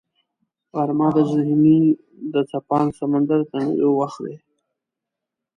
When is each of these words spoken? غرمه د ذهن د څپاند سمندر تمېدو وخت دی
غرمه 0.75 1.07
د 1.15 1.17
ذهن 1.31 1.63
د 2.33 2.35
څپاند 2.49 2.89
سمندر 2.99 3.39
تمېدو 3.51 3.89
وخت 3.99 4.19
دی 4.25 4.35